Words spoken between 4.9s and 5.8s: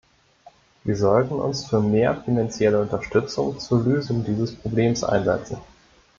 einsetzen.